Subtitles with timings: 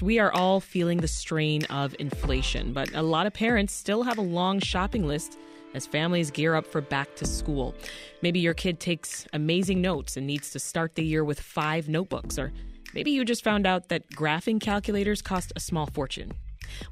[0.00, 4.16] We are all feeling the strain of inflation, but a lot of parents still have
[4.16, 5.36] a long shopping list
[5.74, 7.74] as families gear up for back to school.
[8.22, 12.38] Maybe your kid takes amazing notes and needs to start the year with five notebooks,
[12.38, 12.52] or
[12.94, 16.30] maybe you just found out that graphing calculators cost a small fortune.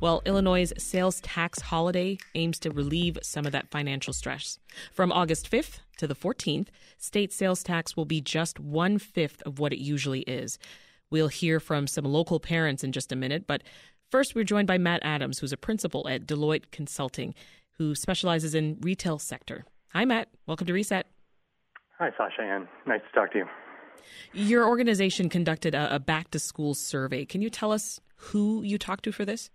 [0.01, 4.59] Well, Illinois' sales tax holiday aims to relieve some of that financial stress.
[4.93, 6.69] From August 5th to the 14th,
[6.99, 10.59] state sales tax will be just one fifth of what it usually is.
[11.11, 13.63] We'll hear from some local parents in just a minute, but
[14.11, 17.35] first we're joined by Matt Adams, who's a principal at Deloitte Consulting,
[17.79, 19.65] who specializes in retail sector.
[19.93, 20.29] Hi, Matt.
[20.47, 21.07] Welcome to Reset.
[21.99, 22.69] Hi, Sasha Ann.
[22.87, 23.47] Nice to talk to you.
[24.33, 27.25] Your organization conducted a, a back to school survey.
[27.25, 29.51] Can you tell us who you talked to for this?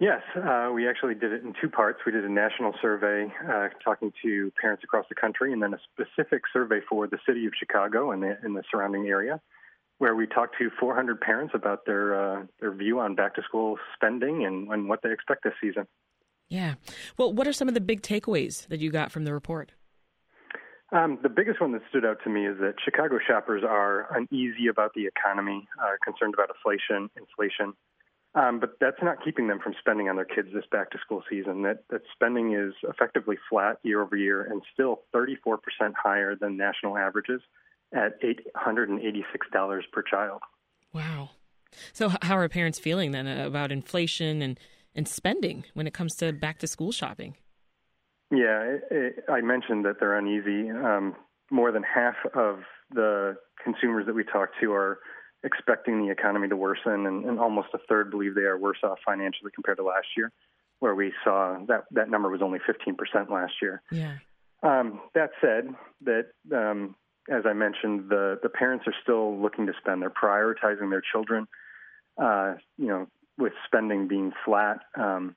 [0.00, 2.00] Yes, uh, we actually did it in two parts.
[2.06, 5.78] We did a national survey uh, talking to parents across the country, and then a
[5.92, 9.40] specific survey for the city of Chicago and the, and the surrounding area
[9.98, 13.76] where we talked to 400 parents about their uh, their view on back to school
[13.94, 15.86] spending and, and what they expect this season.
[16.48, 16.74] Yeah.
[17.16, 19.72] Well, what are some of the big takeaways that you got from the report?
[20.90, 24.68] Um, the biggest one that stood out to me is that Chicago shoppers are uneasy
[24.68, 27.74] about the economy, uh, concerned about inflation, inflation.
[28.34, 31.22] Um, but that's not keeping them from spending on their kids this back to school
[31.28, 31.62] season.
[31.62, 35.58] That that spending is effectively flat year over year and still 34%
[35.94, 37.40] higher than national averages
[37.94, 40.42] at $886 per child.
[40.92, 41.30] Wow.
[41.92, 44.58] So, how are parents feeling then about inflation and,
[44.94, 47.36] and spending when it comes to back to school shopping?
[48.30, 50.70] Yeah, it, it, I mentioned that they're uneasy.
[50.70, 51.14] Um,
[51.50, 54.98] more than half of the consumers that we talk to are
[55.44, 58.98] expecting the economy to worsen, and, and almost a third believe they are worse off
[59.04, 60.32] financially compared to last year,
[60.80, 63.82] where we saw that that number was only 15% last year.
[63.90, 64.16] Yeah.
[64.62, 65.68] Um, that said,
[66.02, 66.96] that um,
[67.30, 70.02] as I mentioned, the the parents are still looking to spend.
[70.02, 71.46] They're prioritizing their children.
[72.16, 75.36] Uh, you know, with spending being flat, um,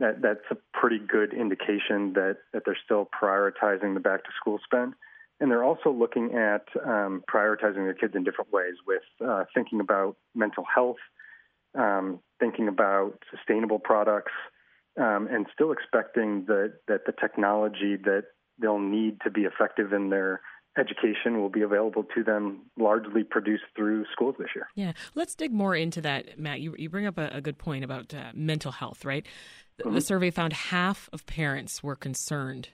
[0.00, 4.58] that that's a pretty good indication that that they're still prioritizing the back to school
[4.64, 4.94] spend.
[5.38, 9.80] And they're also looking at um, prioritizing their kids in different ways, with uh, thinking
[9.80, 10.96] about mental health,
[11.74, 14.32] um, thinking about sustainable products,
[14.98, 18.24] um, and still expecting that that the technology that
[18.58, 20.40] they'll need to be effective in their
[20.78, 24.68] education will be available to them largely produced through schools this year.
[24.74, 26.60] Yeah, let's dig more into that, Matt.
[26.60, 29.26] You, you bring up a, a good point about uh, mental health, right?
[29.78, 29.94] The, mm-hmm.
[29.94, 32.68] the survey found half of parents were concerned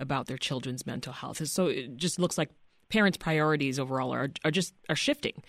[0.00, 1.46] about their children's mental health.
[1.48, 2.50] So it just looks like
[2.88, 5.42] parents' priorities overall are, are just are shifting.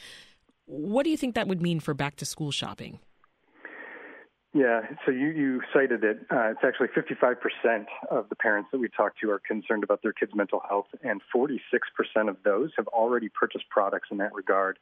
[0.66, 3.00] What do you think that would mean for back to school shopping?
[4.54, 6.26] Yeah, so you, you cited it.
[6.32, 10.14] Uh, it's actually 55% of the parents that we talked to are concerned about their
[10.14, 11.60] kids' mental health, and 46%
[12.28, 14.80] of those have already purchased products in that regard.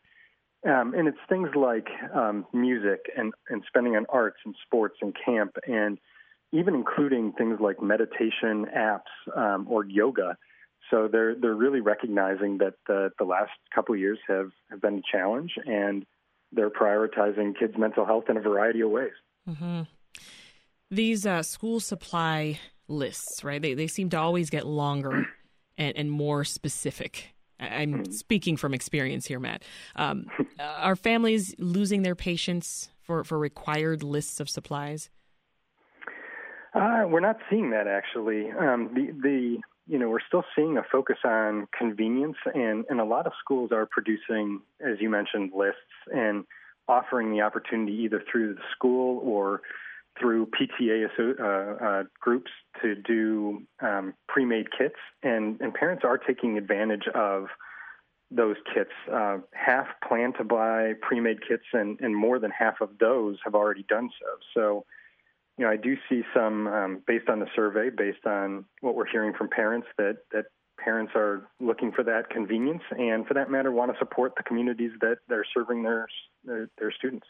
[0.65, 5.13] Um, and it's things like um, music and, and spending on arts and sports and
[5.25, 5.99] camp, and
[6.53, 10.37] even including things like meditation apps um, or yoga.
[10.89, 14.99] So they're they're really recognizing that the, the last couple of years have, have been
[14.99, 16.05] a challenge, and
[16.53, 19.11] they're prioritizing kids' mental health in a variety of ways.
[19.47, 19.81] Mm-hmm.
[20.89, 23.61] These uh, school supply lists, right?
[23.61, 25.27] They they seem to always get longer
[25.77, 27.33] and, and more specific.
[27.59, 28.11] I'm mm-hmm.
[28.11, 29.63] speaking from experience here, Matt.
[29.95, 30.27] Um,
[30.59, 35.09] are families losing their patience for, for required lists of supplies?
[36.73, 38.51] Uh, we're not seeing that actually.
[38.51, 43.05] Um, the the you know we're still seeing a focus on convenience, and and a
[43.05, 45.79] lot of schools are producing, as you mentioned, lists
[46.13, 46.45] and
[46.87, 49.61] offering the opportunity either through the school or
[50.19, 56.57] through PTA uh, uh, groups to do um, pre-made kits, and, and parents are taking
[56.57, 57.47] advantage of
[58.31, 58.91] those kits.
[59.11, 63.55] Uh, half plan to buy pre-made kits, and, and more than half of those have
[63.55, 64.25] already done so.
[64.53, 64.85] So,
[65.57, 69.07] you know, I do see some, um, based on the survey, based on what we're
[69.07, 70.45] hearing from parents, that that
[70.77, 74.91] parents are looking for that convenience and for that matter want to support the communities
[75.01, 76.07] that they're serving their
[76.47, 77.27] their, their students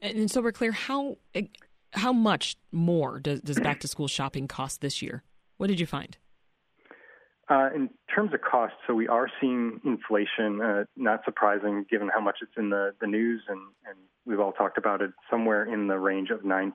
[0.00, 1.16] and so we're clear how
[1.92, 5.22] how much more does, does back to school shopping cost this year
[5.56, 6.16] what did you find
[7.50, 12.20] uh, in terms of cost, so we are seeing inflation, uh, not surprising given how
[12.20, 15.86] much it's in the, the news, and, and we've all talked about it, somewhere in
[15.86, 16.72] the range of 9%.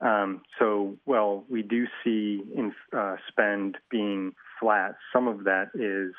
[0.00, 4.94] Um, so, well, we do see in, uh, spend being flat.
[5.12, 6.14] Some of that is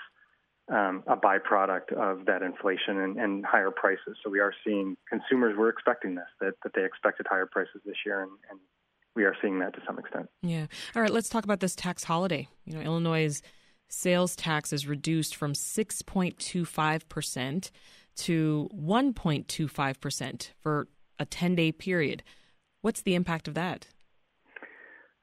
[0.70, 4.18] um, a byproduct of that inflation and, and, higher prices.
[4.24, 7.96] So we are seeing consumers were expecting this that, that they expected higher prices this
[8.06, 8.60] year, and, and
[9.16, 10.28] we are seeing that to some extent.
[10.44, 10.68] Yeah.
[10.96, 11.12] All right.
[11.12, 12.48] Let's talk about this tax holiday.
[12.66, 13.42] You know, Illinois'
[13.88, 17.72] sales tax is reduced from six point two five percent
[18.20, 20.88] to 1.25% for
[21.18, 22.24] a 10 day period.
[22.82, 23.88] What's the impact of that?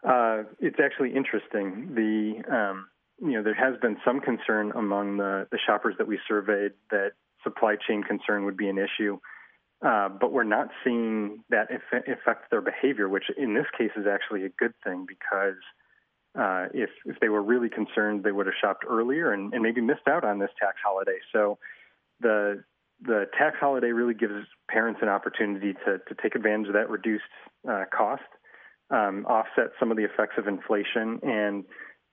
[0.07, 1.95] Uh, it's actually interesting.
[1.95, 2.89] The um,
[3.21, 7.13] you know there has been some concern among the, the shoppers that we surveyed that
[7.43, 9.19] supply chain concern would be an issue,
[9.85, 14.45] uh, but we're not seeing that affect their behavior, which in this case is actually
[14.45, 15.61] a good thing because
[16.39, 19.81] uh, if if they were really concerned, they would have shopped earlier and, and maybe
[19.81, 21.19] missed out on this tax holiday.
[21.33, 21.59] So
[22.21, 22.65] the
[23.03, 24.35] the tax holiday really gives
[24.69, 27.25] parents an opportunity to to take advantage of that reduced
[27.69, 28.23] uh, cost,
[28.91, 31.65] um, offset some of the effects of inflation, and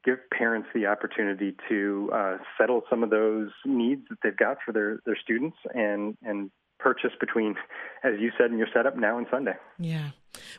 [0.03, 4.71] give parents the opportunity to uh, settle some of those needs that they've got for
[4.71, 7.55] their their students and and purchase between,
[8.03, 9.53] as you said in your setup, now and Sunday.
[9.79, 10.09] Yeah.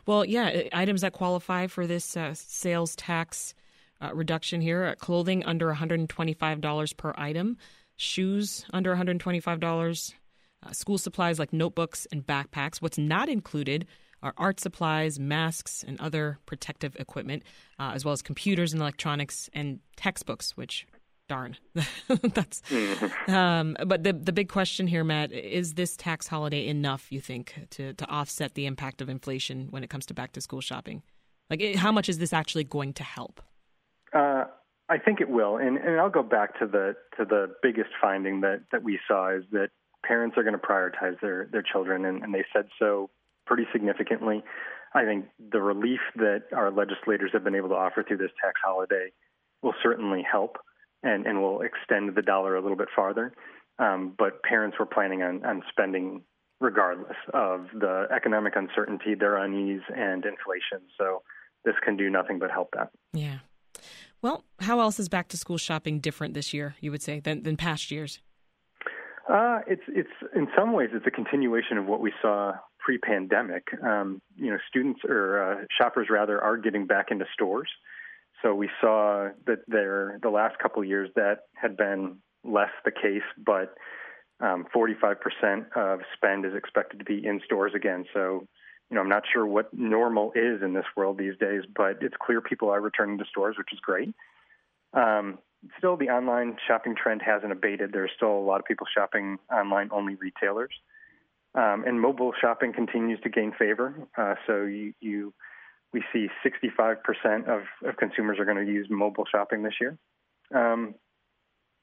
[0.05, 3.53] Well, yeah, items that qualify for this uh, sales tax
[4.01, 7.57] uh, reduction here uh, clothing under $125 per item,
[7.95, 10.13] shoes under $125,
[10.63, 12.81] uh, school supplies like notebooks and backpacks.
[12.81, 13.85] What's not included
[14.23, 17.43] are art supplies, masks, and other protective equipment,
[17.79, 20.87] uh, as well as computers and electronics and textbooks, which
[21.27, 21.57] darn
[22.35, 22.61] that's
[23.27, 27.55] um, but the the big question here matt is this tax holiday enough you think
[27.71, 31.01] to to offset the impact of inflation when it comes to back to school shopping?
[31.49, 33.41] Like how much is this actually going to help?
[34.13, 34.45] Uh,
[34.87, 38.41] I think it will, and, and I'll go back to the to the biggest finding
[38.41, 39.69] that that we saw is that
[40.03, 43.09] parents are going to prioritize their their children, and, and they said so
[43.45, 44.43] pretty significantly.
[44.93, 48.59] I think the relief that our legislators have been able to offer through this tax
[48.63, 49.11] holiday
[49.61, 50.57] will certainly help
[51.03, 53.33] and, and will extend the dollar a little bit farther.
[53.77, 56.23] Um, but parents were planning on, on spending
[56.61, 60.87] regardless of the economic uncertainty, their unease, and inflation.
[60.97, 61.23] So
[61.65, 62.91] this can do nothing but help that.
[63.11, 63.39] Yeah.
[64.21, 66.75] Well, how else is back to school shopping different this year?
[66.79, 68.21] You would say than than past years.
[69.29, 72.53] Uh, it's it's in some ways it's a continuation of what we saw
[72.85, 73.67] pre-pandemic.
[73.83, 77.69] Um, you know, students or uh, shoppers rather are getting back into stores.
[78.43, 83.23] So we saw that there the last couple years that had been less the case,
[83.43, 83.73] but
[84.39, 85.15] um, 45%
[85.75, 88.05] of spend is expected to be in stores again.
[88.13, 88.47] So
[88.91, 92.13] you know, I'm not sure what normal is in this world these days, but it's
[92.21, 94.13] clear people are returning to stores, which is great.
[94.93, 95.39] Um,
[95.79, 97.91] still, the online shopping trend hasn't abated.
[97.91, 100.69] There's still a lot of people shopping online only retailers.
[101.55, 104.07] Um, and mobile shopping continues to gain favor.
[104.17, 105.33] Uh, so you, you,
[105.93, 109.97] we see 65% of, of consumers are going to use mobile shopping this year.
[110.53, 110.95] Um,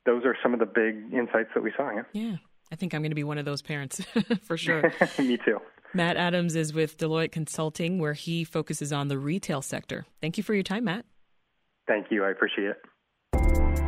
[0.04, 1.90] those are some of the big insights that we saw.
[1.90, 2.02] Yeah.
[2.12, 2.36] yeah.
[2.70, 4.04] I think I'm going to be one of those parents
[4.42, 4.92] for sure.
[5.19, 5.58] Me too.
[5.94, 10.06] Matt Adams is with Deloitte Consulting, where he focuses on the retail sector.
[10.20, 11.04] Thank you for your time, Matt.
[11.86, 12.25] Thank you.
[12.25, 13.81] I appreciate it.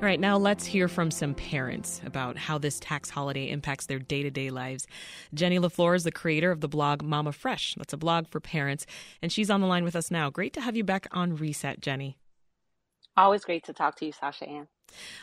[0.00, 3.98] All right, now let's hear from some parents about how this tax holiday impacts their
[3.98, 4.86] day to day lives.
[5.34, 7.74] Jenny LeFlore is the creator of the blog Mama Fresh.
[7.74, 8.86] That's a blog for parents,
[9.20, 10.30] and she's on the line with us now.
[10.30, 12.16] Great to have you back on Reset, Jenny.
[13.14, 14.68] Always great to talk to you, Sasha Ann.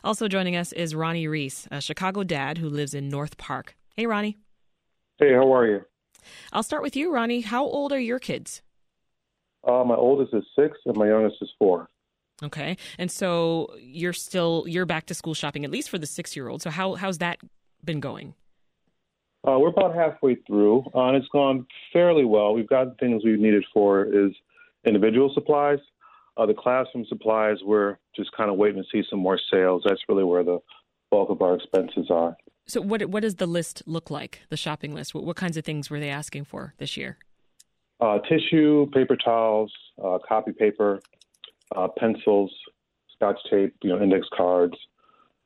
[0.04, 3.76] Also joining us is Ronnie Reese, a Chicago dad who lives in North Park.
[3.96, 4.38] Hey, Ronnie.
[5.18, 5.82] Hey, how are you?
[6.54, 7.42] I'll start with you, Ronnie.
[7.42, 8.62] How old are your kids?
[9.68, 11.90] Uh, my oldest is six, and my youngest is four.
[12.44, 16.36] Okay, and so you're still you're back to school shopping at least for the six
[16.36, 16.62] year old.
[16.62, 17.40] So how how's that
[17.84, 18.36] been going?
[19.48, 22.54] Uh, we're about halfway through, uh, and it's gone fairly well.
[22.54, 24.32] We've got things we've needed for is
[24.86, 25.80] individual supplies,
[26.38, 29.84] uh, the classroom supplies, we're just kind of waiting to see some more sales.
[29.86, 30.60] That's really where the
[31.10, 32.38] bulk of our expenses are.
[32.68, 34.42] So, what what does the list look like?
[34.50, 35.16] The shopping list.
[35.16, 37.18] What, what kinds of things were they asking for this year?
[38.00, 41.02] Uh, tissue, paper towels, uh, copy paper,
[41.76, 42.52] uh, pencils,
[43.16, 44.76] scotch tape, you know, index cards,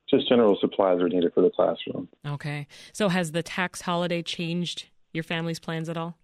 [0.09, 2.09] just general supplies are needed for the classroom.
[2.25, 2.67] Okay.
[2.93, 6.17] So, has the tax holiday changed your family's plans at all?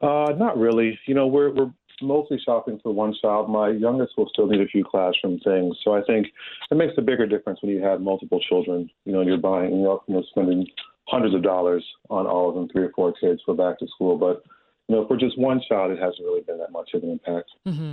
[0.00, 0.98] Uh, not really.
[1.06, 1.70] You know, we're we're
[2.02, 3.50] mostly shopping for one child.
[3.50, 5.76] My youngest will still need a few classroom things.
[5.84, 6.28] So I think
[6.70, 8.90] it makes a bigger difference when you have multiple children.
[9.04, 10.66] You know, and you're buying, you know, you know spending
[11.06, 14.16] hundreds of dollars on all of them, three or four kids for back to school.
[14.16, 14.42] But
[14.88, 17.50] you know, for just one child, it hasn't really been that much of an impact.
[17.66, 17.92] Mm-hmm.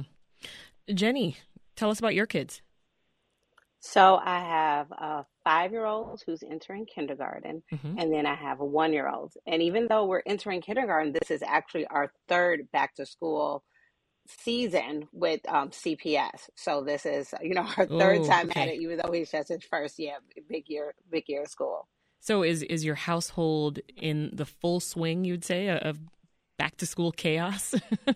[0.94, 1.38] Jenny,
[1.76, 2.62] tell us about your kids.
[3.80, 8.00] So I have a five year old who's entering kindergarten, mm-hmm.
[8.00, 9.34] and then I have a one year old.
[9.46, 13.64] And even though we're entering kindergarten, this is actually our third back to school
[14.28, 16.50] season with um, CPS.
[16.56, 18.62] So this is, you know, our third Ooh, time okay.
[18.62, 20.16] at it, even though he's just his first year,
[20.50, 21.88] big year, big year of school.
[22.20, 25.24] So is is your household in the full swing?
[25.24, 26.00] You'd say of
[26.58, 27.76] back to school chaos.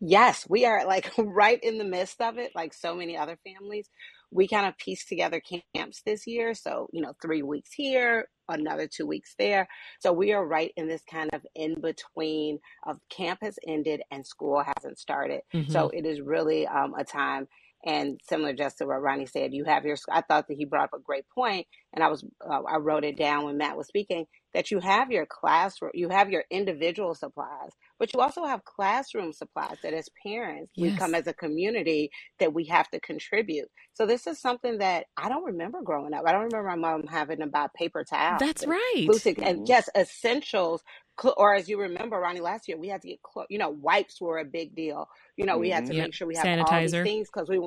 [0.00, 3.88] yes, we are like right in the midst of it, like so many other families.
[4.30, 5.42] we kind of pieced together
[5.74, 6.54] camps this year.
[6.54, 9.68] So, you know, three weeks here, another two weeks there.
[10.00, 14.26] So we are right in this kind of in between of camp has ended and
[14.26, 15.42] school hasn't started.
[15.54, 15.72] Mm-hmm.
[15.72, 17.48] So it is really um, a time
[17.84, 19.96] and similar just to what Ronnie said, you have your.
[20.10, 23.04] I thought that he brought up a great point, and I was uh, I wrote
[23.04, 27.14] it down when Matt was speaking that you have your classroom, you have your individual
[27.14, 30.92] supplies, but you also have classroom supplies that as parents yes.
[30.92, 33.68] we come as a community that we have to contribute.
[33.94, 36.24] So this is something that I don't remember growing up.
[36.26, 38.40] I don't remember my mom having to buy paper towels.
[38.40, 39.06] That's and right.
[39.42, 40.82] and yes, essentials
[41.24, 44.38] or as you remember, Ronnie, last year we had to get, you know, wipes were
[44.38, 45.08] a big deal.
[45.36, 46.02] You know, we had to mm-hmm.
[46.02, 46.72] make sure we have sanitizer.
[46.72, 47.58] all these things because we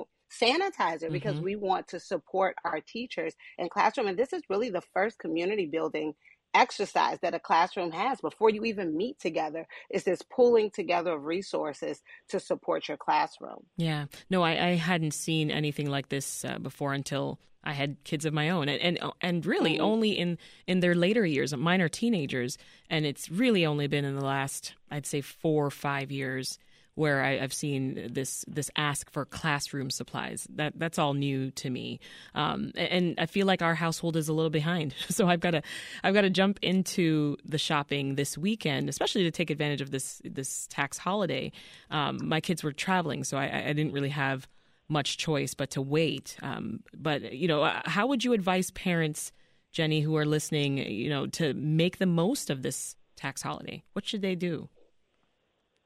[0.42, 1.44] sanitizer because mm-hmm.
[1.44, 4.08] we want to support our teachers in classroom.
[4.08, 6.16] And this is really the first community building
[6.54, 11.26] exercise that a classroom has before you even meet together is this pulling together of
[11.26, 16.60] resources to support your classroom yeah no i, I hadn't seen anything like this uh,
[16.60, 19.84] before until I had kids of my own, and and, and really mm-hmm.
[19.84, 21.56] only in in their later years.
[21.56, 22.58] Mine are teenagers,
[22.90, 26.60] and it's really only been in the last, I'd say, four or five years
[26.96, 30.48] where I, have seen this this ask for classroom supplies.
[30.56, 32.00] That that's all new to me,
[32.36, 34.94] um, and I feel like our household is a little behind.
[35.14, 35.62] So I've got to
[36.04, 40.22] I've got to jump into the shopping this weekend, especially to take advantage of this
[40.24, 41.52] this tax holiday.
[41.92, 44.48] Um, my kids were traveling, so I, I, didn't really have
[44.90, 46.38] much choice but to wait.
[46.42, 49.32] Um, but you know, uh, how would you advise parents,
[49.72, 53.84] Jenny, who are listening, you know, to make the most of this tax holiday?
[53.94, 54.70] What should they do?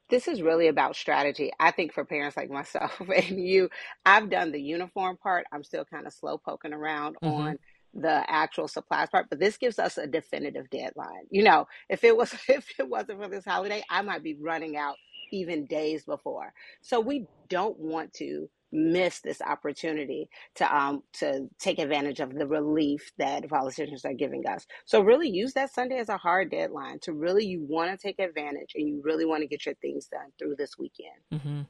[0.10, 1.52] this is really about strategy.
[1.60, 3.70] I think for parents like myself and you,
[4.06, 5.46] I've done the uniform part.
[5.52, 7.34] I'm still kind of slow poking around mm-hmm.
[7.34, 7.60] on
[7.94, 11.26] the actual supplies part, but this gives us a definitive deadline.
[11.30, 14.78] You know, if it was if it wasn't for this holiday, I might be running
[14.78, 14.96] out
[15.32, 16.54] even days before.
[16.82, 22.48] So we don't want to miss this opportunity to um to take advantage of the
[22.48, 24.66] relief that politicians are giving us.
[24.86, 28.20] So really use that Sunday as a hard deadline to really you want to take
[28.20, 31.16] advantage and you really want to get your things done through this weekend.
[31.34, 31.62] Mm-hmm.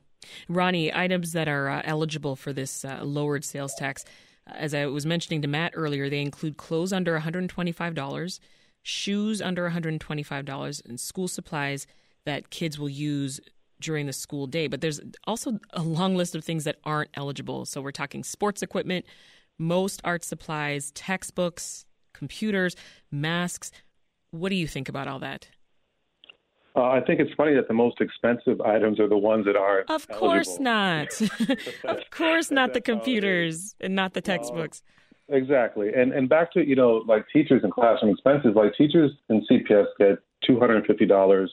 [0.50, 4.04] Ronnie, items that are uh, eligible for this uh, lowered sales tax,
[4.50, 8.39] uh, as I was mentioning to Matt earlier, they include clothes under $125,
[8.82, 11.88] shoes under $125, and school supplies
[12.25, 13.39] that kids will use
[13.79, 14.67] during the school day.
[14.67, 17.65] But there's also a long list of things that aren't eligible.
[17.65, 19.05] So we're talking sports equipment,
[19.57, 22.75] most art supplies, textbooks, computers,
[23.12, 23.72] masks.
[24.31, 25.48] What do you think about all that?
[26.75, 29.89] Uh, I think it's funny that the most expensive items are the ones that aren't.
[29.89, 30.63] Of course eligible.
[30.63, 31.22] not.
[31.86, 34.84] of course not the computers and not the textbooks.
[35.31, 35.91] Uh, exactly.
[35.96, 39.88] And and back to, you know, like teachers and classroom expenses, like teachers in CPS
[39.98, 41.48] get $250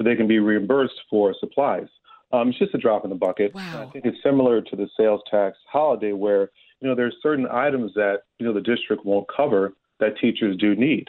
[0.00, 1.86] so they can be reimbursed for supplies.
[2.32, 3.54] Um, it's just a drop in the bucket.
[3.54, 3.86] Wow.
[3.86, 7.92] I think it's similar to the sales tax holiday where, you know, there's certain items
[7.94, 11.08] that, you know, the district won't cover that teachers do need,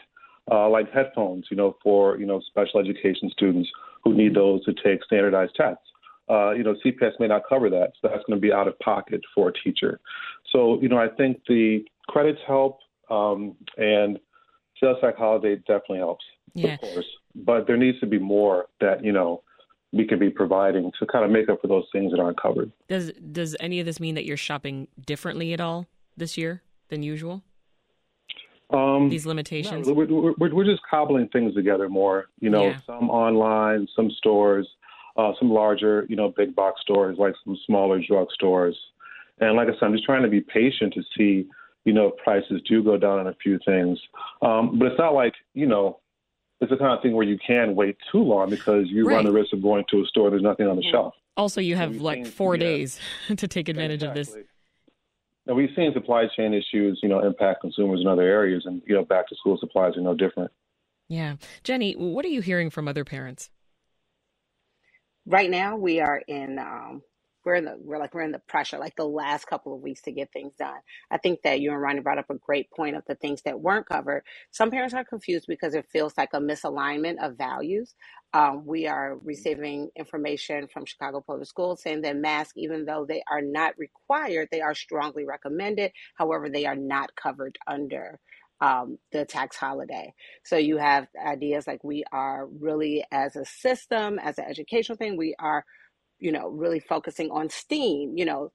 [0.50, 3.70] uh, like headphones, you know, for, you know, special education students
[4.04, 5.84] who need those to take standardized tests.
[6.28, 8.78] Uh, you know, CPS may not cover that, so that's going to be out of
[8.80, 10.00] pocket for a teacher.
[10.50, 12.78] So, you know, I think the credits help,
[13.10, 14.18] um, and
[14.80, 16.74] sales tax holiday definitely helps, yeah.
[16.74, 19.42] of course but there needs to be more that you know
[19.92, 22.72] we can be providing to kind of make up for those things that aren't covered.
[22.88, 25.86] Does does any of this mean that you're shopping differently at all
[26.16, 27.42] this year than usual?
[28.72, 29.86] Um, These limitations.
[29.86, 30.06] No, we're,
[30.38, 32.26] we're, we're, just cobbling things together more.
[32.40, 32.78] You know, yeah.
[32.86, 34.66] some online, some stores,
[35.16, 38.76] uh, some larger, you know, big box stores, like some smaller drug stores.
[39.40, 41.48] And like I said, I'm just trying to be patient to see,
[41.84, 43.98] you know, if prices do go down on a few things.
[44.40, 45.98] Um, but it's not like, you know,
[46.62, 49.16] it's the kind of thing where you can wait too long because you right.
[49.16, 51.12] run the risk of going to a store and there's nothing on the shelf.
[51.36, 52.60] Also, you have like seen, four yeah.
[52.60, 53.00] days
[53.36, 54.20] to take advantage exactly.
[54.20, 54.46] of this.
[55.44, 58.94] Now we've seen supply chain issues, you know, impact consumers in other areas, and you
[58.94, 60.52] know, back to school supplies are no different.
[61.08, 63.50] Yeah, Jenny, what are you hearing from other parents?
[65.26, 67.02] Right now, we are in um,
[67.44, 70.02] we're in the we're like we're in the pressure like the last couple of weeks
[70.02, 70.78] to get things done.
[71.10, 73.60] I think that you and ronnie brought up a great point of the things that
[73.60, 74.24] weren't covered.
[74.52, 77.94] Some parents are confused because it feels like a misalignment of values.
[78.34, 83.22] Um, we are receiving information from chicago public schools saying that masks even though they
[83.30, 85.92] are not required they are strongly recommended.
[86.16, 88.20] However they are not covered under
[88.60, 90.14] um, the tax holiday.
[90.44, 95.16] So you have ideas like we are really, as a system, as an educational thing,
[95.18, 95.64] we are
[96.22, 98.52] you know, really focusing on STEAM, you know,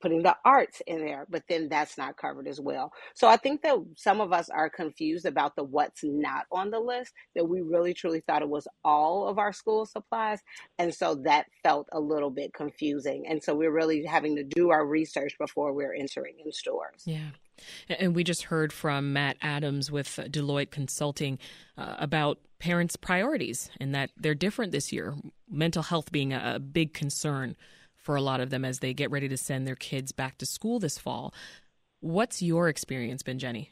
[0.00, 2.92] putting the arts in there, but then that's not covered as well.
[3.14, 6.78] So I think that some of us are confused about the what's not on the
[6.78, 10.40] list, that we really truly thought it was all of our school supplies.
[10.78, 13.24] And so that felt a little bit confusing.
[13.28, 17.02] And so we're really having to do our research before we're entering in stores.
[17.04, 17.30] Yeah.
[17.88, 21.38] And we just heard from Matt Adams with Deloitte Consulting
[21.76, 25.14] uh, about parents' priorities and that they're different this year,
[25.50, 27.56] mental health being a, a big concern
[27.96, 30.46] for a lot of them as they get ready to send their kids back to
[30.46, 31.32] school this fall.
[32.00, 33.70] What's your experience been, Jenny?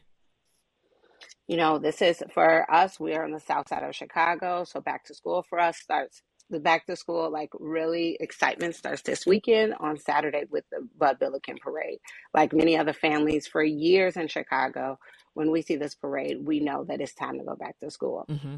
[1.48, 4.62] You know, this is for us, we are on the south side of Chicago.
[4.64, 9.02] So back to school for us starts the back to school, like really excitement starts
[9.02, 11.98] this weekend on Saturday with the Bud Billiken parade.
[12.34, 14.98] Like many other families for years in Chicago,
[15.34, 18.26] when we see this parade, we know that it's time to go back to school.
[18.28, 18.56] Mm-hmm.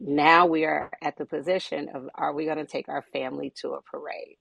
[0.00, 3.74] Now we are at the position of are we going to take our family to
[3.74, 4.36] a parade?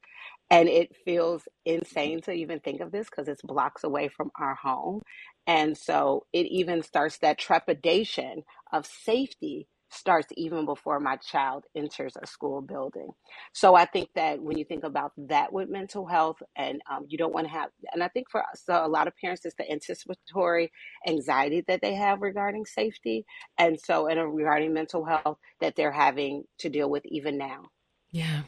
[0.50, 4.56] And it feels insane to even think of this because it's blocks away from our
[4.56, 5.02] home.
[5.48, 8.44] And so it even starts that trepidation
[8.74, 13.10] of safety starts even before my child enters a school building.
[13.54, 17.18] So I think that when you think about that with mental health, and um, you
[17.18, 19.56] don't want to have, and I think for us, so a lot of parents, it's
[19.56, 20.72] the anticipatory
[21.08, 23.26] anxiety that they have regarding safety,
[23.58, 27.70] and so and regarding mental health that they're having to deal with even now.
[28.12, 28.44] Yeah.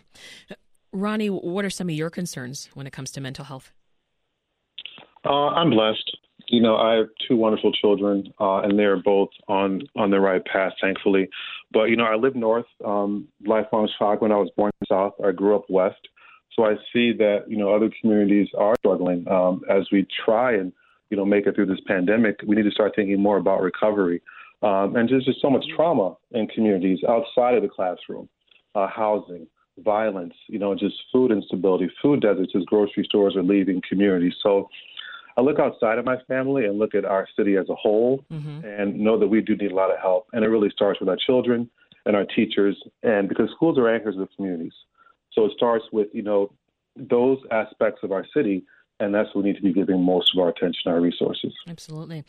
[0.91, 3.71] Ronnie, what are some of your concerns when it comes to mental health?
[5.25, 6.17] Uh, I'm blessed.
[6.47, 10.43] You know, I have two wonderful children, uh, and they're both on on the right
[10.45, 11.29] path, thankfully.
[11.71, 14.21] But you know, I live north, um, lifelong shock.
[14.21, 16.07] When I was born south, I grew up west,
[16.55, 19.27] so I see that you know other communities are struggling.
[19.29, 20.71] Um, as we try and
[21.09, 24.21] you know make it through this pandemic, we need to start thinking more about recovery.
[24.61, 28.29] Um, and there's just so much trauma in communities outside of the classroom,
[28.75, 29.45] uh, housing,
[29.79, 34.33] violence, you know, just food instability, food deserts as grocery stores are leaving communities.
[34.41, 34.69] So
[35.37, 38.65] I look outside of my family and look at our city as a whole mm-hmm.
[38.65, 40.27] and know that we do need a lot of help.
[40.33, 41.69] And it really starts with our children
[42.05, 44.73] and our teachers, and because schools are anchors of communities.
[45.31, 46.51] So it starts with, you know,
[46.95, 48.65] those aspects of our city,
[48.99, 51.53] and that's what we need to be giving most of our attention, our resources.
[51.67, 52.23] Absolutely.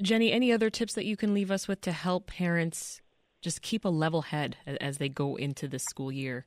[0.00, 3.02] Jenny, any other tips that you can leave us with to help parents
[3.42, 6.46] just keep a level head as they go into the school year?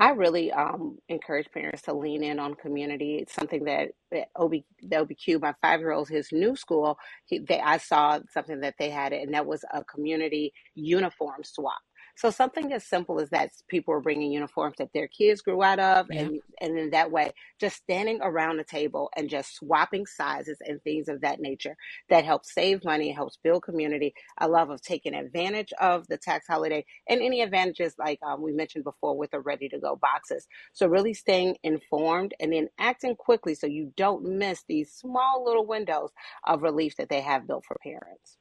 [0.00, 3.16] I really um, encourage parents to lean in on community.
[3.18, 7.40] It's something that, that OB, the OBQ, my five year old, his new school, he,
[7.40, 11.80] they, I saw something that they had, and that was a community uniform swap.
[12.20, 15.78] So something as simple as that, people are bringing uniforms that their kids grew out
[15.78, 16.20] of, yeah.
[16.20, 20.82] and and in that way, just standing around the table and just swapping sizes and
[20.82, 21.78] things of that nature
[22.10, 24.12] that helps save money, helps build community.
[24.36, 28.52] I love of taking advantage of the tax holiday and any advantages like um, we
[28.52, 30.46] mentioned before with the ready to go boxes.
[30.74, 35.64] So really staying informed and then acting quickly so you don't miss these small little
[35.64, 36.10] windows
[36.46, 38.36] of relief that they have built for parents.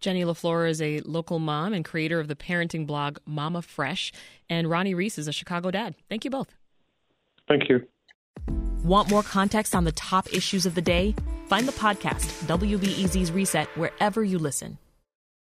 [0.00, 4.12] Jenny LeFlore is a local mom and creator of the parenting blog Mama Fresh,
[4.48, 5.94] and Ronnie Reese is a Chicago dad.
[6.08, 6.54] Thank you both.
[7.48, 7.86] Thank you.
[8.84, 11.14] Want more context on the top issues of the day?
[11.48, 14.78] Find the podcast, WBEZ's Reset, wherever you listen.